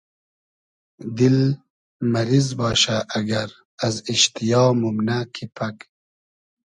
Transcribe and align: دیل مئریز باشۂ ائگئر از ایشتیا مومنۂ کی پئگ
دیل 1.17 1.39
مئریز 2.11 2.47
باشۂ 2.57 2.97
ائگئر 3.15 3.49
از 3.85 3.95
ایشتیا 4.09 4.63
مومنۂ 4.79 5.17
کی 5.33 5.45
پئگ 5.55 5.77